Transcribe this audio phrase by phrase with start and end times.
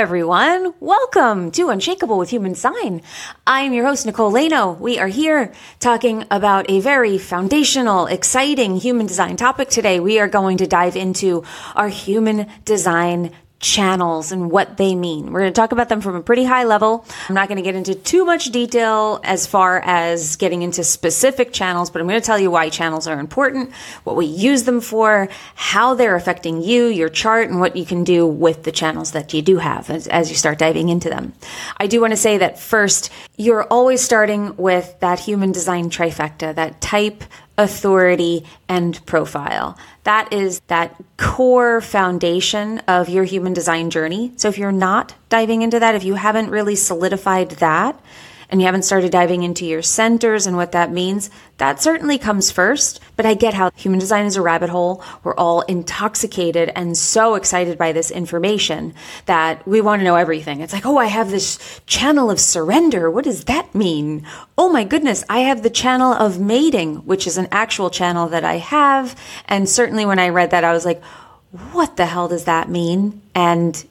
[0.00, 0.72] Everyone.
[0.80, 3.02] Welcome to Unshakable with Human Design.
[3.46, 4.80] I'm your host, Nicole Laino.
[4.80, 10.00] We are here talking about a very foundational, exciting human design topic today.
[10.00, 11.44] We are going to dive into
[11.76, 15.32] our human design channels and what they mean.
[15.32, 17.04] We're going to talk about them from a pretty high level.
[17.28, 21.52] I'm not going to get into too much detail as far as getting into specific
[21.52, 23.72] channels, but I'm going to tell you why channels are important,
[24.04, 28.02] what we use them for, how they're affecting you, your chart, and what you can
[28.02, 31.34] do with the channels that you do have as, as you start diving into them.
[31.76, 36.54] I do want to say that first, you're always starting with that human design trifecta,
[36.54, 37.24] that type,
[37.60, 39.78] authority, and profile.
[40.04, 44.32] That is that core foundation of your human design journey.
[44.36, 48.00] So if you're not diving into that, if you haven't really solidified that,
[48.50, 52.50] and you haven't started diving into your centers and what that means, that certainly comes
[52.50, 53.00] first.
[53.16, 55.02] But I get how human design is a rabbit hole.
[55.22, 58.94] We're all intoxicated and so excited by this information
[59.26, 60.60] that we want to know everything.
[60.60, 63.10] It's like, oh, I have this channel of surrender.
[63.10, 64.26] What does that mean?
[64.58, 68.44] Oh my goodness, I have the channel of mating, which is an actual channel that
[68.44, 69.18] I have.
[69.46, 71.02] And certainly when I read that, I was like,
[71.72, 73.22] what the hell does that mean?
[73.34, 73.84] And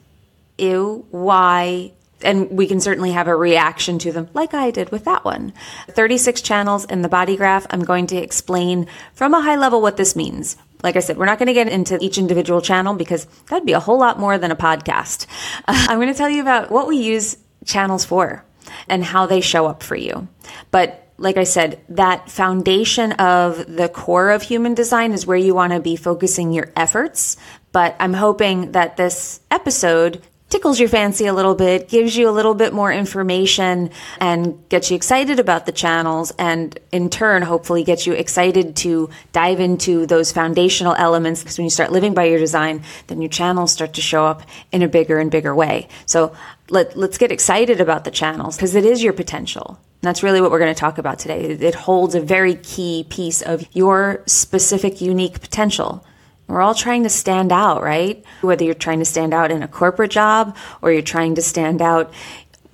[0.58, 1.92] ew, why?
[2.22, 5.52] And we can certainly have a reaction to them like I did with that one.
[5.88, 7.66] 36 channels in the body graph.
[7.70, 10.56] I'm going to explain from a high level what this means.
[10.82, 13.72] Like I said, we're not going to get into each individual channel because that'd be
[13.72, 15.26] a whole lot more than a podcast.
[15.66, 18.44] Uh, I'm going to tell you about what we use channels for
[18.88, 20.28] and how they show up for you.
[20.70, 25.54] But like I said, that foundation of the core of human design is where you
[25.54, 27.36] want to be focusing your efforts.
[27.72, 32.32] But I'm hoping that this episode tickles your fancy a little bit, gives you a
[32.32, 33.90] little bit more information
[34.20, 39.08] and gets you excited about the channels and in turn hopefully gets you excited to
[39.32, 43.30] dive into those foundational elements because when you start living by your design, then your
[43.30, 45.88] channels start to show up in a bigger and bigger way.
[46.04, 46.34] So
[46.68, 49.78] let, let's get excited about the channels because it is your potential.
[50.02, 51.42] And that's really what we're going to talk about today.
[51.44, 56.04] It holds a very key piece of your specific unique potential.
[56.50, 58.24] We're all trying to stand out, right?
[58.40, 61.80] Whether you're trying to stand out in a corporate job or you're trying to stand
[61.80, 62.12] out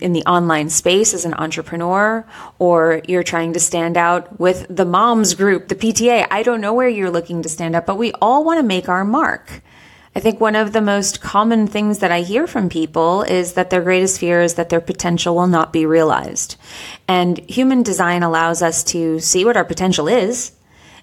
[0.01, 2.27] in the online space as an entrepreneur
[2.59, 6.27] or you're trying to stand out with the moms group, the PTA.
[6.31, 8.89] I don't know where you're looking to stand out, but we all want to make
[8.89, 9.63] our mark.
[10.15, 13.69] I think one of the most common things that I hear from people is that
[13.69, 16.57] their greatest fear is that their potential will not be realized.
[17.07, 20.53] And human design allows us to see what our potential is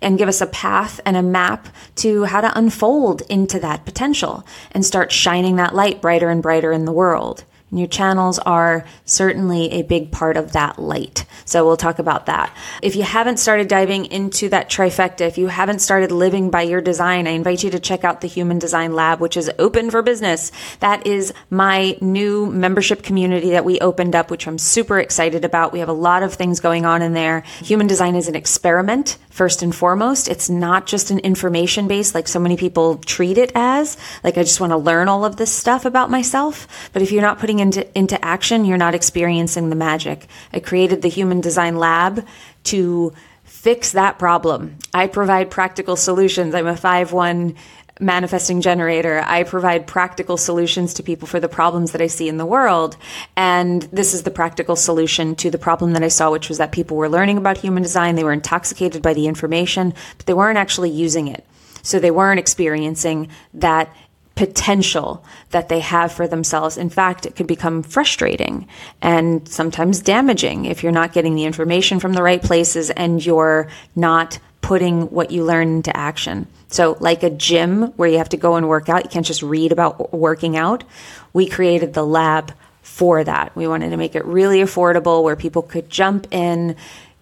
[0.04, 4.46] and give us a path and a map to how to unfold into that potential
[4.72, 7.44] and start shining that light brighter and brighter in the world.
[7.74, 11.26] And your channels are certainly a big part of that light.
[11.44, 12.56] So we'll talk about that.
[12.84, 16.82] If you haven't started diving into that trifecta, if you haven't started living by your
[16.82, 20.04] design, I invite you to check out the Human Design Lab, which is open for
[20.04, 20.52] business.
[20.82, 25.74] That is my new membership community that we opened up, which I'm super excited about.
[25.74, 27.42] We have a lot of things going on in there.
[27.64, 30.28] Human design is an experiment first and foremost.
[30.28, 33.98] It's not just an information base like so many people treat it as.
[34.24, 36.68] Like I just want to learn all of this stuff about myself.
[36.94, 40.28] But if you're not putting into, into action, you're not experiencing the magic.
[40.52, 42.28] I created the Human Design Lab
[42.66, 43.14] to
[43.46, 44.78] fix that problem.
[44.94, 46.54] I provide practical solutions.
[46.54, 47.56] I'm a 5 1
[48.02, 49.24] manifesting generator.
[49.26, 52.98] I provide practical solutions to people for the problems that I see in the world.
[53.38, 56.74] And this is the practical solution to the problem that I saw, which was that
[56.74, 58.16] people were learning about human design.
[58.16, 61.46] They were intoxicated by the information, but they weren't actually using it.
[61.82, 63.94] So they weren't experiencing that
[64.36, 66.78] potential that they have for themselves.
[66.78, 68.68] In fact, it could become frustrating
[69.02, 73.68] and sometimes damaging if you're not getting the information from the right places and you're
[73.96, 76.48] not putting what you learn into action.
[76.70, 79.44] So, like a gym where you have to go and work out, you can't just
[79.44, 80.84] read about working out.
[81.32, 83.56] We created the lab for that.
[83.56, 86.76] We wanted to make it really affordable where people could jump in,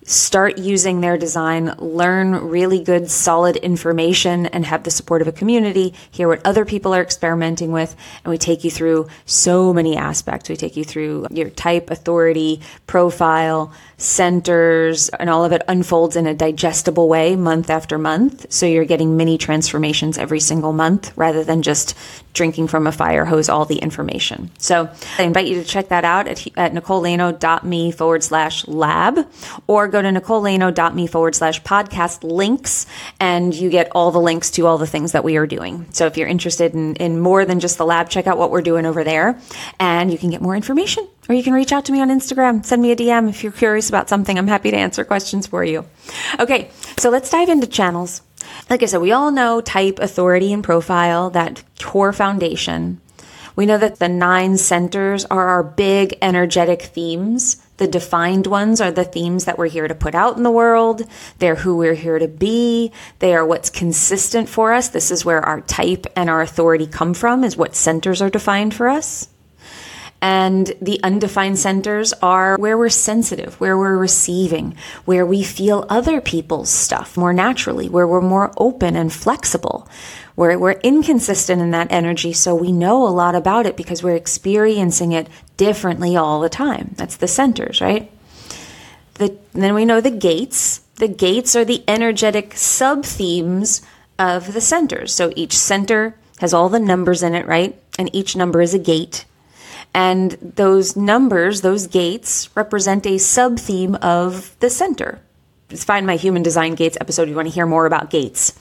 [0.04, 5.32] start using their design, learn really good, solid information, and have the support of a
[5.32, 7.96] community, hear what other people are experimenting with.
[8.24, 10.50] And we take you through so many aspects.
[10.50, 16.26] We take you through your type, authority, profile, centers, and all of it unfolds in
[16.26, 18.52] a digestible way month after month.
[18.52, 21.96] So you're getting mini transformations every single month rather than just
[22.34, 24.50] drinking from a fire hose all the information.
[24.58, 29.28] So I invite you to check that out at, at nicolelaino.me forward slash lab
[29.68, 32.86] or go to nicolelaino.me forward slash podcast links
[33.20, 35.86] and you get all the links to all the things that we are doing.
[35.92, 38.62] So if you're interested in, in more than just the lab, check out what we're
[38.62, 39.40] doing over there
[39.80, 42.66] and you can get more information or you can reach out to me on Instagram.
[42.66, 44.38] Send me a DM if you're curious about something.
[44.38, 45.86] I'm happy to answer questions for you.
[46.40, 48.22] Okay, so let's dive into channels.
[48.70, 53.00] Like I said, we all know type, authority, and profile, that core foundation.
[53.56, 57.62] We know that the nine centers are our big energetic themes.
[57.82, 61.02] The defined ones are the themes that we're here to put out in the world.
[61.40, 62.92] They're who we're here to be.
[63.18, 64.90] They are what's consistent for us.
[64.90, 68.76] This is where our type and our authority come from, is what centers are defined
[68.76, 69.30] for us.
[70.22, 74.76] And the undefined centers are where we're sensitive, where we're receiving,
[75.06, 79.90] where we feel other people's stuff more naturally, where we're more open and flexible,
[80.36, 82.34] where we're inconsistent in that energy.
[82.34, 85.28] So we know a lot about it because we're experiencing it
[85.58, 86.94] differently all the time.
[86.98, 88.12] That's the centers, right?
[89.16, 90.82] The, then we know the gates.
[90.96, 93.82] The gates are the energetic sub themes
[94.20, 95.16] of the centers.
[95.16, 97.76] So each center has all the numbers in it, right?
[97.98, 99.26] And each number is a gate.
[99.94, 105.20] And those numbers, those gates, represent a sub theme of the center.
[105.68, 108.58] Just find my human design gates episode if you want to hear more about gates.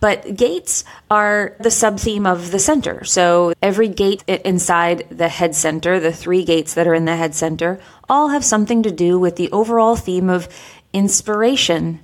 [0.00, 3.04] But gates are the sub theme of the center.
[3.04, 7.34] So every gate inside the head center, the three gates that are in the head
[7.34, 10.48] center, all have something to do with the overall theme of
[10.92, 12.00] inspiration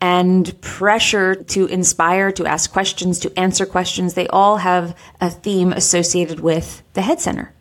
[0.00, 4.14] and pressure to inspire, to ask questions, to answer questions.
[4.14, 7.52] They all have a theme associated with the head center.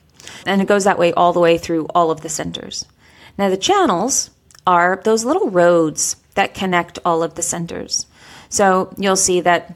[0.45, 2.85] And it goes that way all the way through all of the centers.
[3.37, 4.31] Now, the channels
[4.67, 8.05] are those little roads that connect all of the centers.
[8.49, 9.75] So you'll see that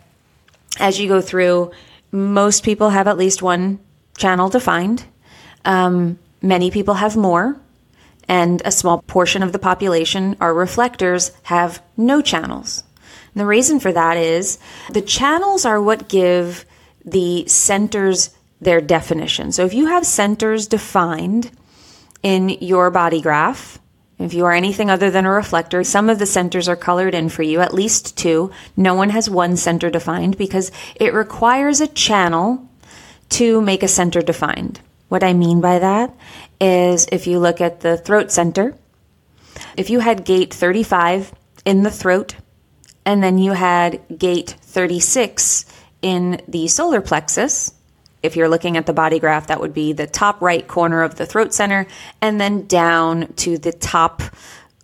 [0.80, 1.72] as you go through,
[2.12, 3.80] most people have at least one
[4.18, 5.06] channel defined.
[5.64, 7.60] Um, many people have more,
[8.28, 12.84] and a small portion of the population, our reflectors, have no channels.
[13.34, 14.60] And the reason for that is
[14.92, 16.66] the channels are what give
[17.04, 18.36] the centers
[18.66, 19.52] their definition.
[19.52, 21.52] So if you have centers defined
[22.22, 23.80] in your body graph,
[24.18, 27.30] if you are anything other than a reflector, some of the centers are colored in
[27.30, 28.52] for you, at least two.
[28.78, 32.68] No one has one center defined because it requires a channel
[33.30, 34.80] to make a center defined.
[35.10, 36.16] What I mean by that
[36.60, 38.76] is if you look at the throat center,
[39.76, 41.34] if you had gate 35
[41.66, 42.36] in the throat,
[43.06, 45.66] and then you had gate 36
[46.02, 47.74] in the solar plexus,
[48.24, 51.16] if you're looking at the body graph, that would be the top right corner of
[51.16, 51.88] the throat center
[52.22, 54.22] and then down to the top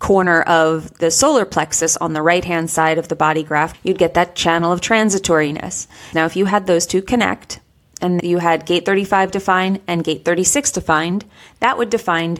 [0.02, 4.00] corner of the solar plexus on the right hand side of the body graph, you'd
[4.00, 5.88] get that channel of transitoriness.
[6.14, 7.60] Now, if you had those two connect
[8.02, 11.26] and you had gate 35 defined and gate 36 defined,
[11.60, 12.40] that would define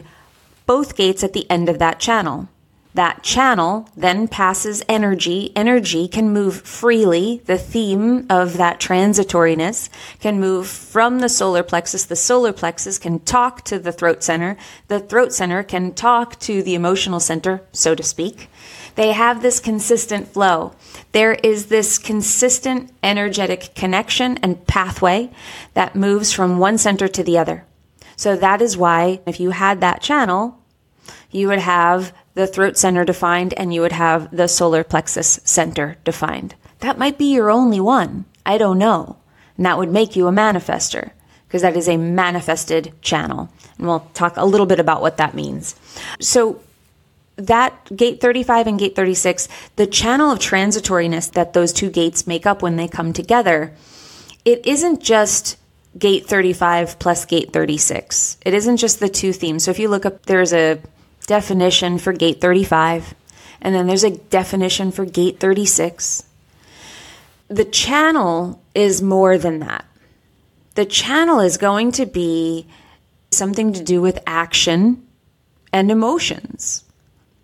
[0.66, 2.48] both gates at the end of that channel.
[2.94, 5.50] That channel then passes energy.
[5.56, 7.40] Energy can move freely.
[7.46, 9.88] The theme of that transitoriness
[10.20, 12.04] can move from the solar plexus.
[12.04, 14.58] The solar plexus can talk to the throat center.
[14.88, 18.48] The throat center can talk to the emotional center, so to speak.
[18.94, 20.74] They have this consistent flow.
[21.12, 25.30] There is this consistent energetic connection and pathway
[25.72, 27.64] that moves from one center to the other.
[28.16, 30.61] So that is why if you had that channel,
[31.30, 35.96] you would have the throat center defined and you would have the solar plexus center
[36.04, 36.54] defined.
[36.80, 38.24] That might be your only one.
[38.44, 39.16] I don't know.
[39.56, 41.10] And that would make you a manifester
[41.46, 43.50] because that is a manifested channel.
[43.78, 45.76] And we'll talk a little bit about what that means.
[46.20, 46.60] So,
[47.36, 52.46] that gate 35 and gate 36, the channel of transitoriness that those two gates make
[52.46, 53.72] up when they come together,
[54.44, 55.56] it isn't just
[55.98, 58.38] gate 35 plus gate 36.
[58.44, 59.64] It isn't just the two themes.
[59.64, 60.80] So if you look up, there's a
[61.26, 63.14] definition for gate 35,
[63.60, 66.24] and then there's a definition for gate 36.
[67.48, 69.84] The channel is more than that.
[70.74, 72.66] The channel is going to be
[73.30, 75.06] something to do with action
[75.72, 76.84] and emotions,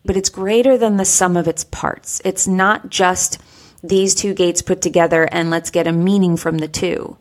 [0.04, 2.22] but it's greater than the sum of its parts.
[2.24, 3.38] It's not just
[3.82, 7.16] these two gates put together and let's get a meaning from the two.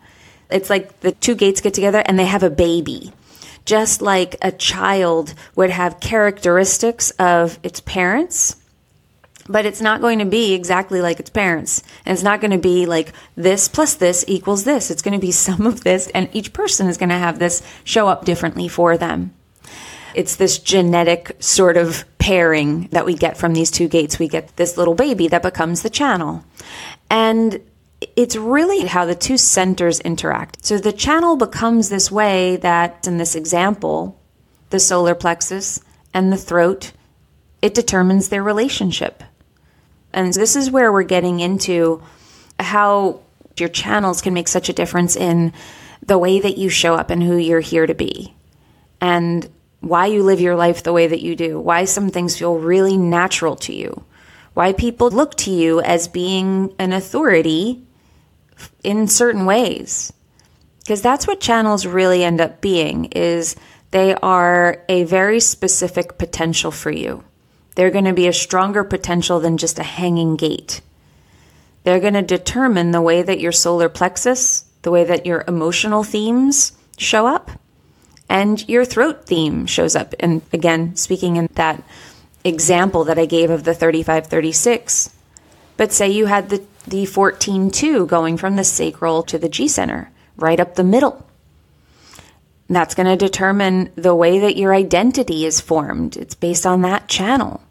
[0.50, 3.12] It's like the two gates get together and they have a baby
[3.68, 8.56] just like a child would have characteristics of its parents
[9.50, 11.82] but it's not going to be exactly like its parents.
[12.06, 14.92] And it's not going to be like this plus this equals this.
[14.92, 17.64] It's going to be some of this, and each person is going to have this
[17.86, 19.34] show up differently for them.
[20.14, 24.20] It's this genetic sort of pairing that we get from these two gates.
[24.20, 26.44] We get this little baby that becomes the channel.
[27.10, 27.62] And
[28.16, 30.66] it's really how the two centers interact.
[30.66, 34.20] So the channel becomes this way that, in this example,
[34.70, 35.82] the solar plexus
[36.14, 36.92] and the throat,
[37.62, 39.24] it determines their relationship.
[40.14, 42.04] And this is where we're getting into
[42.60, 43.22] how
[43.58, 45.54] your channels can make such a difference in
[46.06, 48.36] the way that you show up and who you're here to be.
[49.02, 49.50] And
[49.80, 52.98] why you live your life the way that you do, why some things feel really
[52.98, 54.04] natural to you,
[54.54, 57.87] why people look to you as being an authority
[58.84, 60.14] in certain ways.
[60.80, 63.56] Because that's what channels really end up being is
[63.92, 67.24] they are a very specific potential for you.
[67.76, 70.82] They're going to be a stronger potential than just a hanging gate.
[71.84, 76.04] They're going to determine the way that your solar plexus, the way that your emotional
[76.04, 77.52] themes show up,
[78.30, 80.14] and your throat theme shows up.
[80.20, 81.82] And again, speaking in that
[82.44, 85.14] example that I gave of the 3536,
[85.78, 89.68] but say you had the, the 14 2 going from the sacral to the G
[89.68, 91.28] center, right up the middle.
[92.70, 96.18] That's going to determine the way that your identity is formed.
[96.18, 97.62] It's based on that channel.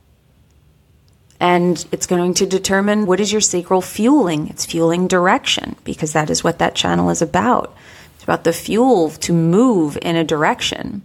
[1.39, 4.49] And it's going to determine what is your sacral fueling.
[4.49, 7.77] It's fueling direction because that is what that channel is about.
[8.15, 11.03] It's about the fuel to move in a direction.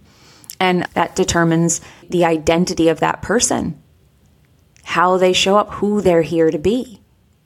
[0.58, 3.82] And that determines the identity of that person,
[4.84, 7.01] how they show up, who they're here to be,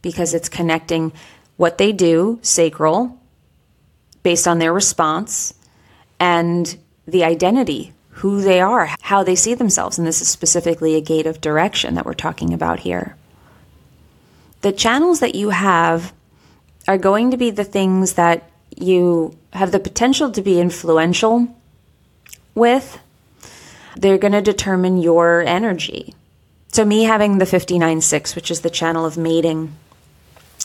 [0.07, 1.13] because it's connecting
[1.57, 3.19] what they do, sacral,
[4.23, 5.53] based on their response,
[6.21, 9.99] and the identity who they are, how they see themselves.
[9.99, 13.17] And this is specifically a gate of direction that we're talking about here.
[14.61, 16.13] The channels that you have
[16.87, 21.49] are going to be the things that you have the potential to be influential
[22.55, 23.01] with.
[23.97, 26.15] They're going to determine your energy.
[26.69, 29.73] So, me having the 59 6, which is the channel of mating,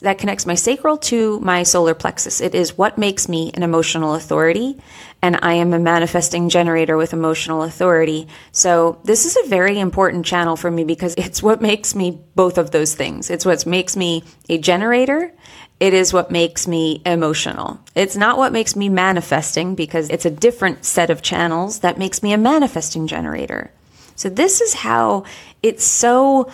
[0.02, 2.42] that connects my sacral to my solar plexus.
[2.42, 4.78] It is what makes me an emotional authority,
[5.22, 8.28] and I am a manifesting generator with emotional authority.
[8.52, 12.58] So, this is a very important channel for me because it's what makes me both
[12.58, 13.30] of those things.
[13.30, 15.32] It's what makes me a generator.
[15.80, 17.80] It is what makes me emotional.
[17.96, 22.22] It's not what makes me manifesting because it's a different set of channels that makes
[22.22, 23.72] me a manifesting generator.
[24.16, 25.26] So, this is how
[25.62, 26.52] it's so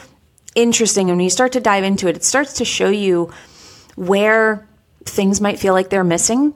[0.56, 1.10] interesting.
[1.10, 3.32] And when you start to dive into it, it starts to show you
[3.96, 4.68] where
[5.06, 6.54] things might feel like they're missing,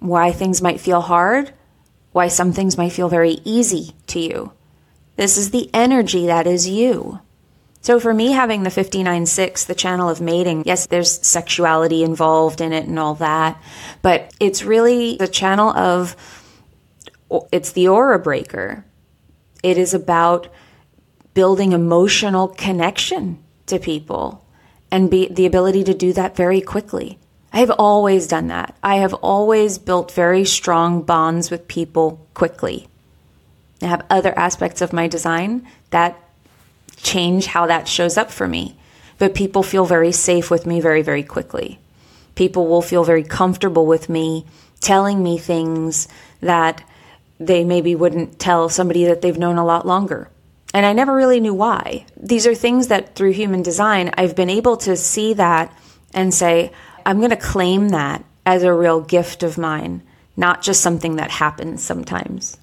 [0.00, 1.52] why things might feel hard,
[2.12, 4.52] why some things might feel very easy to you.
[5.16, 7.20] This is the energy that is you.
[7.80, 12.72] So for me, having the 59.6, the channel of mating, yes, there's sexuality involved in
[12.72, 13.60] it and all that,
[14.02, 16.16] but it's really the channel of,
[17.52, 18.84] it's the aura breaker.
[19.62, 20.48] It is about
[21.34, 24.44] building emotional connection to people
[24.90, 27.18] and be the ability to do that very quickly.
[27.52, 28.76] I have always done that.
[28.82, 32.88] I have always built very strong bonds with people quickly.
[33.80, 36.18] I have other aspects of my design that
[36.96, 38.76] change how that shows up for me.
[39.18, 41.78] But people feel very safe with me very, very quickly.
[42.34, 44.46] People will feel very comfortable with me
[44.80, 46.06] telling me things
[46.40, 46.84] that
[47.40, 50.28] they maybe wouldn't tell somebody that they've known a lot longer.
[50.74, 52.04] And I never really knew why.
[52.16, 55.72] These are things that through human design, I've been able to see that
[56.12, 56.72] and say,
[57.06, 60.02] I'm going to claim that as a real gift of mine,
[60.36, 62.56] not just something that happens sometimes.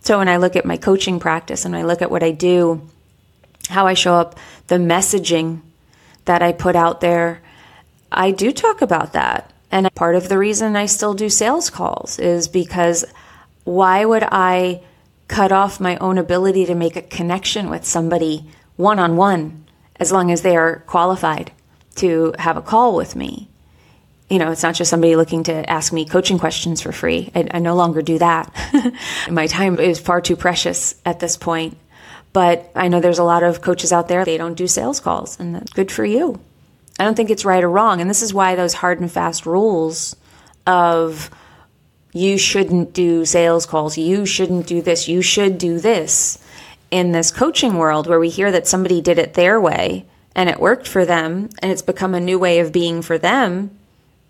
[0.00, 2.82] So when I look at my coaching practice and I look at what I do,
[3.68, 5.60] how I show up, the messaging
[6.26, 7.40] that I put out there,
[8.12, 9.50] I do talk about that.
[9.70, 13.04] And part of the reason I still do sales calls is because
[13.64, 14.82] why would I
[15.28, 19.64] cut off my own ability to make a connection with somebody one on one
[19.96, 21.52] as long as they are qualified
[21.96, 23.48] to have a call with me.
[24.28, 27.30] You know, it's not just somebody looking to ask me coaching questions for free.
[27.34, 28.52] I, I no longer do that.
[29.30, 31.76] my time is far too precious at this point.
[32.32, 35.38] But I know there's a lot of coaches out there, they don't do sales calls,
[35.38, 36.40] and that's good for you.
[36.98, 38.00] I don't think it's right or wrong.
[38.00, 40.16] And this is why those hard and fast rules
[40.66, 41.30] of
[42.14, 46.38] you shouldn't do sales calls, you shouldn't do this, you should do this.
[46.90, 50.60] In this coaching world where we hear that somebody did it their way and it
[50.60, 53.76] worked for them and it's become a new way of being for them,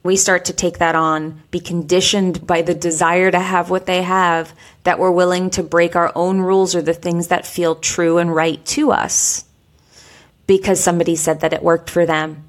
[0.02, 4.02] we start to take that on, be conditioned by the desire to have what they
[4.02, 8.16] have, that we're willing to break our own rules or the things that feel true
[8.16, 9.44] and right to us
[10.46, 12.44] because somebody said that it worked for them.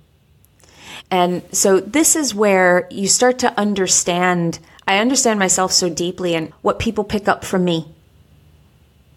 [1.12, 4.60] And so this is where you start to understand.
[4.88, 7.94] I understand myself so deeply and what people pick up from me.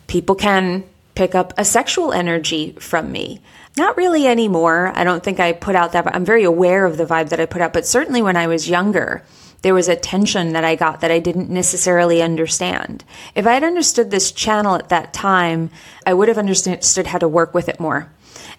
[0.06, 0.84] People can
[1.14, 3.40] pick up a sexual energy from me.
[3.76, 4.92] Not really anymore.
[4.94, 6.14] I don't think I put out that.
[6.14, 8.70] I'm very aware of the vibe that I put out, but certainly when I was
[8.70, 9.25] younger,
[9.62, 13.04] there was a tension that I got that I didn't necessarily understand.
[13.34, 15.70] If I had understood this channel at that time,
[16.06, 18.10] I would have understood how to work with it more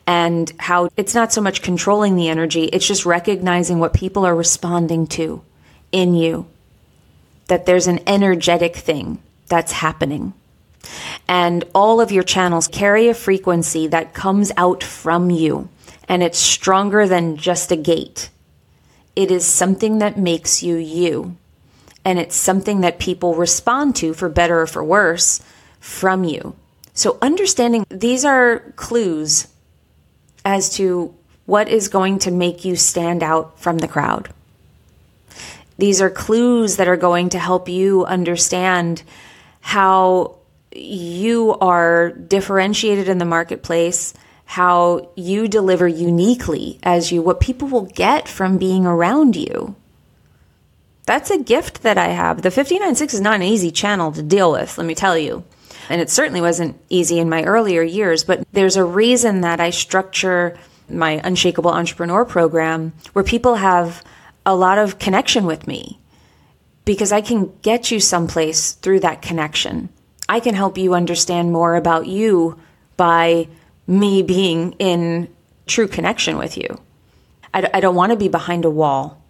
[0.05, 4.35] and how it's not so much controlling the energy, it's just recognizing what people are
[4.35, 5.41] responding to
[5.91, 6.47] in you.
[7.49, 10.33] That there's an energetic thing that's happening.
[11.27, 15.69] And all of your channels carry a frequency that comes out from you,
[16.07, 18.29] and it's stronger than just a gate.
[19.15, 21.35] It is something that makes you you.
[22.05, 25.41] And it's something that people respond to, for better or for worse,
[25.79, 26.55] from you.
[26.93, 29.47] So, understanding these are clues
[30.45, 31.13] as to
[31.45, 34.29] what is going to make you stand out from the crowd.
[35.79, 39.01] These are clues that are going to help you understand
[39.61, 40.35] how
[40.71, 44.13] you are differentiated in the marketplace
[44.49, 49.75] how you deliver uniquely as you, what people will get from being around you.
[51.05, 52.41] That's a gift that I have.
[52.41, 55.43] The 596 is not an easy channel to deal with, let me tell you.
[55.87, 59.69] And it certainly wasn't easy in my earlier years, but there's a reason that I
[59.69, 60.57] structure
[60.89, 64.03] my Unshakable Entrepreneur program where people have
[64.45, 65.99] a lot of connection with me
[66.85, 69.89] because I can get you someplace through that connection.
[70.27, 72.59] I can help you understand more about you
[72.97, 73.47] by
[73.87, 75.27] me being in
[75.65, 76.79] true connection with you.
[77.53, 79.21] I, I don't want to be behind a wall.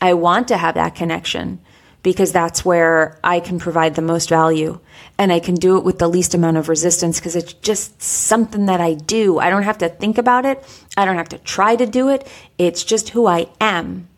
[0.00, 1.60] I want to have that connection
[2.02, 4.78] because that's where I can provide the most value
[5.18, 8.66] and I can do it with the least amount of resistance because it's just something
[8.66, 9.38] that I do.
[9.38, 10.62] I don't have to think about it.
[10.96, 12.30] I don't have to try to do it.
[12.58, 14.08] It's just who I am.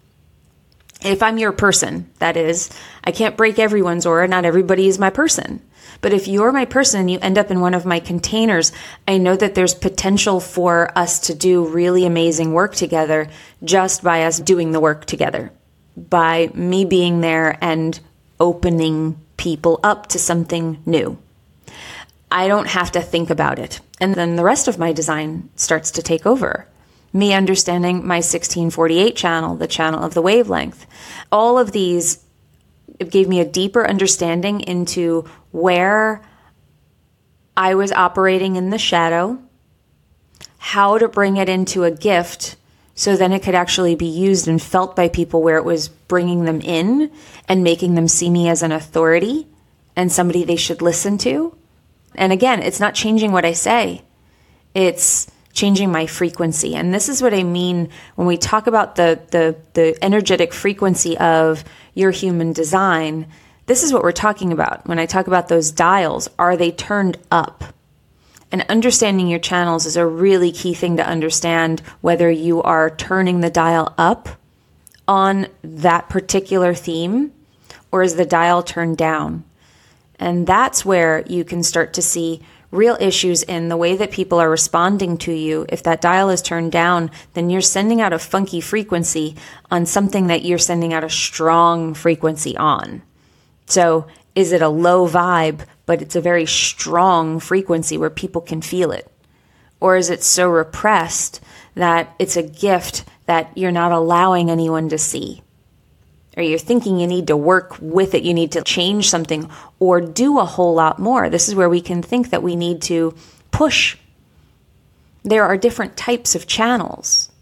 [1.02, 2.70] If I'm your person, that is,
[3.04, 4.26] I can't break everyone's aura.
[4.26, 5.62] Not everybody is my person.
[6.00, 8.72] But if you're my person and you end up in one of my containers,
[9.06, 13.28] I know that there's potential for us to do really amazing work together
[13.64, 15.52] just by us doing the work together,
[15.96, 17.98] by me being there and
[18.38, 21.18] opening people up to something new.
[22.30, 23.80] I don't have to think about it.
[24.00, 26.66] And then the rest of my design starts to take over.
[27.12, 30.86] Me understanding my 1648 channel, the channel of the wavelength.
[31.32, 32.24] All of these
[32.98, 36.22] gave me a deeper understanding into where
[37.56, 39.38] I was operating in the shadow,
[40.58, 42.56] how to bring it into a gift
[42.98, 46.44] so then it could actually be used and felt by people where it was bringing
[46.44, 47.12] them in
[47.48, 49.46] and making them see me as an authority
[49.94, 51.56] and somebody they should listen to.
[52.16, 54.02] And again, it's not changing what I say.
[54.74, 56.76] It's changing my frequency.
[56.76, 61.18] And this is what I mean when we talk about the the the energetic frequency
[61.18, 63.26] of your human design,
[63.66, 64.86] this is what we're talking about.
[64.86, 67.64] When I talk about those dials, are they turned up?
[68.52, 73.40] And understanding your channels is a really key thing to understand whether you are turning
[73.40, 74.28] the dial up
[75.06, 77.32] on that particular theme
[77.90, 79.44] or is the dial turned down.
[80.20, 84.38] And that's where you can start to see real issues in the way that people
[84.38, 85.66] are responding to you.
[85.68, 89.36] If that dial is turned down, then you're sending out a funky frequency
[89.70, 93.02] on something that you're sending out a strong frequency on.
[93.66, 98.62] So, is it a low vibe, but it's a very strong frequency where people can
[98.62, 99.10] feel it?
[99.80, 101.40] Or is it so repressed
[101.74, 105.42] that it's a gift that you're not allowing anyone to see?
[106.38, 110.00] Or you're thinking you need to work with it, you need to change something or
[110.00, 111.28] do a whole lot more.
[111.28, 113.14] This is where we can think that we need to
[113.50, 113.96] push.
[115.24, 117.32] There are different types of channels.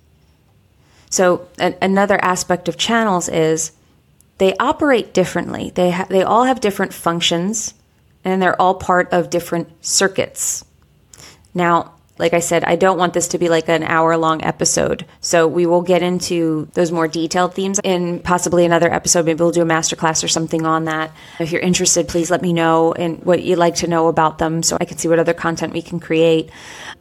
[1.11, 3.73] So, a- another aspect of channels is
[4.39, 5.73] they operate differently.
[5.75, 7.75] They, ha- they all have different functions
[8.25, 10.65] and they're all part of different circuits.
[11.55, 15.05] Now, like I said, I don't want this to be like an hour long episode.
[15.21, 19.27] So we will get into those more detailed themes in possibly another episode.
[19.27, 21.13] Maybe we'll do a masterclass or something on that.
[21.39, 24.63] If you're interested, please let me know and what you'd like to know about them
[24.63, 26.51] so I can see what other content we can create.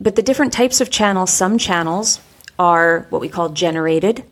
[0.01, 2.19] But the different types of channels, some channels
[2.59, 4.25] are what we call generated,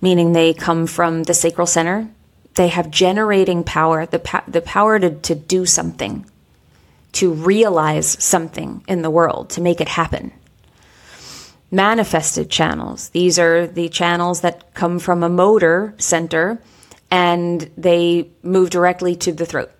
[0.00, 2.08] meaning they come from the sacral center.
[2.54, 6.24] They have generating power, the, the power to, to do something
[7.16, 10.32] to realize something in the world, to make it happen.
[11.70, 13.08] Manifested channels.
[13.10, 16.60] These are the channels that come from a motor center
[17.10, 19.70] and they move directly to the throat.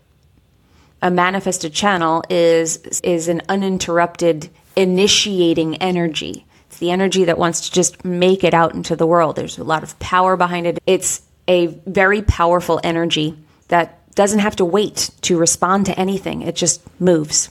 [1.03, 6.46] A manifested channel is, is an uninterrupted initiating energy.
[6.68, 9.37] It's the energy that wants to just make it out into the world.
[9.37, 10.79] There's a lot of power behind it.
[10.87, 13.37] It's a very powerful energy
[13.68, 16.42] that doesn't have to wait to respond to anything.
[16.42, 17.50] It just moves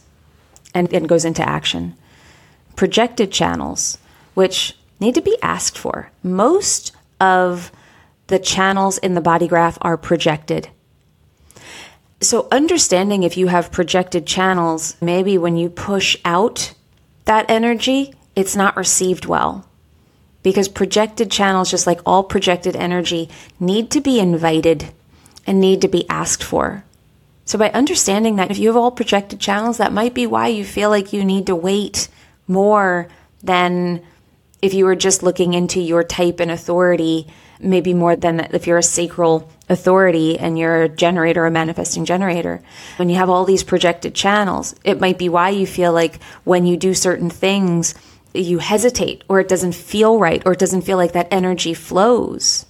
[0.73, 1.95] and, and goes into action.
[2.75, 3.97] Projected channels,
[4.33, 6.11] which need to be asked for.
[6.23, 7.71] Most of
[8.27, 10.67] the channels in the body graph are projected.
[12.19, 16.73] So, understanding if you have projected channels, maybe when you push out
[17.25, 19.67] that energy, it's not received well.
[20.41, 24.91] Because projected channels, just like all projected energy, need to be invited
[25.45, 26.83] and need to be asked for.
[27.45, 30.65] So, by understanding that if you have all projected channels, that might be why you
[30.65, 32.07] feel like you need to wait
[32.47, 33.07] more
[33.43, 34.01] than
[34.61, 37.27] if you were just looking into your type and authority,
[37.59, 42.61] maybe more than if you're a sacral authority and you're a generator, a manifesting generator.
[42.97, 46.65] When you have all these projected channels, it might be why you feel like when
[46.65, 47.93] you do certain things,
[48.33, 52.65] you hesitate or it doesn't feel right or it doesn't feel like that energy flows.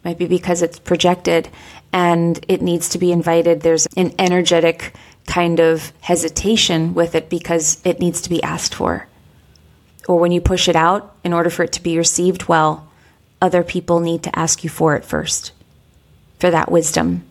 [0.00, 1.48] It might be because it's projected
[1.92, 3.60] and it needs to be invited.
[3.60, 4.94] There's an energetic
[5.26, 9.06] kind of hesitation with it because it needs to be asked for.
[10.08, 12.88] Or when you push it out, in order for it to be received well,
[13.40, 15.52] other people need to ask you for it first,
[16.38, 17.24] for that wisdom.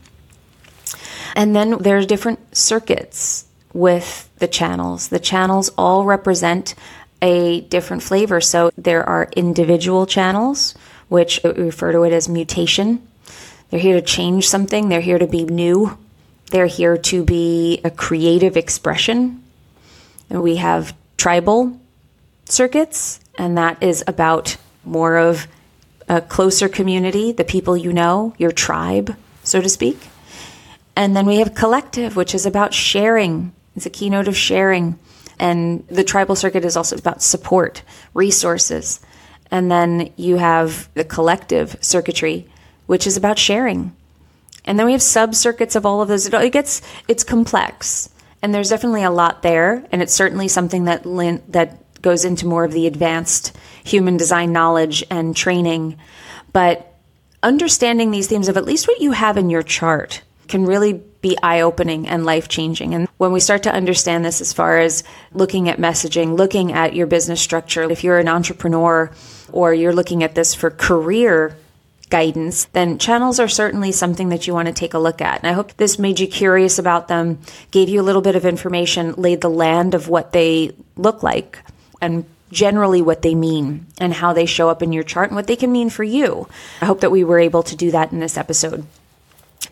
[1.36, 5.08] And then there are different circuits with the channels.
[5.08, 6.76] The channels all represent
[7.21, 8.41] a different flavor.
[8.41, 10.76] So there are individual channels,
[11.08, 13.08] which we refer to it as mutation.
[13.72, 15.98] They're here to change something, they're here to be new,
[16.52, 19.42] they're here to be a creative expression.
[20.30, 21.80] And we have tribal
[22.46, 25.48] circuits, and that is about more of
[26.10, 29.98] a closer community, the people you know, your tribe, so to speak.
[30.96, 33.54] And then we have collective, which is about sharing.
[33.78, 35.00] It's a keynote of sharing.
[35.40, 39.00] And the tribal circuit is also about support, resources.
[39.50, 42.50] And then you have the collective circuitry,
[42.91, 43.95] which is about sharing.
[44.65, 46.25] And then we have sub circuits of all of those.
[46.25, 48.10] It gets it's complex,
[48.41, 51.04] and there's definitely a lot there, and it's certainly something that
[51.54, 55.99] that goes into more of the advanced human design knowledge and training.
[56.51, 56.93] But
[57.41, 61.38] understanding these themes of at least what you have in your chart can really be
[61.41, 62.93] eye opening and life changing.
[62.93, 66.93] And when we start to understand this as far as looking at messaging, looking at
[66.93, 69.10] your business structure, if you're an entrepreneur
[69.49, 71.56] or you're looking at this for career
[72.12, 75.39] guidance, then channels are certainly something that you want to take a look at.
[75.39, 77.39] And I hope this made you curious about them,
[77.71, 81.58] gave you a little bit of information, laid the land of what they look like
[82.00, 85.47] and generally what they mean and how they show up in your chart and what
[85.47, 86.47] they can mean for you.
[86.82, 88.86] I hope that we were able to do that in this episode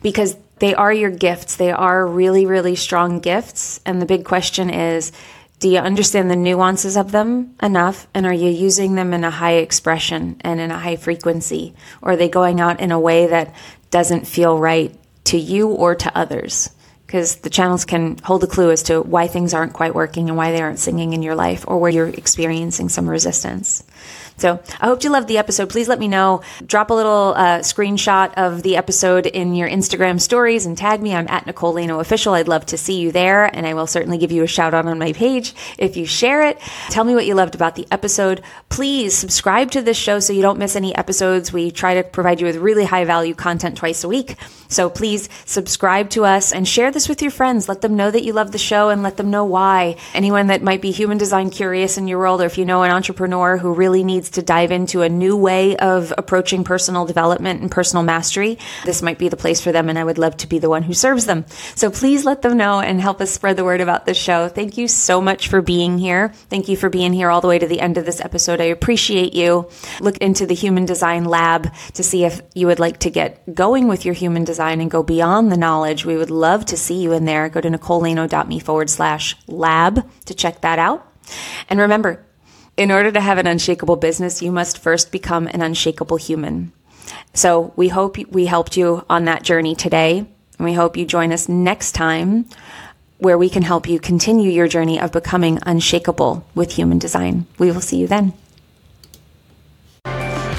[0.02, 1.58] because they are your gifts.
[1.58, 3.82] They are really, really strong gifts.
[3.86, 5.12] And the big question is
[5.60, 8.08] do you understand the nuances of them enough?
[8.14, 11.76] And are you using them in a high expression and in a high frequency?
[12.02, 13.54] Or are they going out in a way that
[13.92, 14.96] doesn't feel right
[15.26, 16.72] to you or to others?
[17.10, 20.38] because the channels can hold a clue as to why things aren't quite working and
[20.38, 23.84] why they aren't singing in your life or where you're experiencing some resistance.
[24.40, 25.70] So I hope you loved the episode.
[25.70, 26.42] Please let me know.
[26.66, 31.14] Drop a little uh, screenshot of the episode in your Instagram stories and tag me.
[31.14, 32.34] I'm at Nicole Laino Official.
[32.34, 34.86] I'd love to see you there, and I will certainly give you a shout out
[34.86, 36.60] on my page if you share it.
[36.90, 38.42] Tell me what you loved about the episode.
[38.70, 41.52] Please subscribe to this show so you don't miss any episodes.
[41.52, 44.36] We try to provide you with really high value content twice a week.
[44.70, 47.68] So please subscribe to us and share this with your friends.
[47.68, 49.96] Let them know that you love the show and let them know why.
[50.14, 52.92] Anyone that might be human design curious in your world, or if you know an
[52.92, 57.72] entrepreneur who really needs to dive into a new way of approaching personal development and
[57.72, 59.90] personal mastery, this might be the place for them.
[59.90, 61.46] And I would love to be the one who serves them.
[61.74, 64.50] So please let them know and help us spread the word about this show.
[64.50, 66.30] Thank you so much for being here.
[66.52, 68.62] Thank you for being here all the way to the end of this episode.
[68.62, 69.68] I appreciate you.
[70.00, 73.88] Look into the Human Design Lab to see if you would like to get going
[73.88, 76.06] with your human design and go beyond the knowledge.
[76.06, 77.50] We would love to see you in there.
[77.50, 81.06] Go to nicolelaino.me forward slash lab to check that out.
[81.70, 82.26] And remember,
[82.78, 86.72] in order to have an unshakable business, you must first become an unshakable human.
[87.34, 90.20] So we hope we helped you on that journey today.
[90.20, 92.46] And we hope you join us next time
[93.18, 97.48] where we can help you continue your journey of becoming unshakable with human design.
[97.58, 98.34] We will see you then.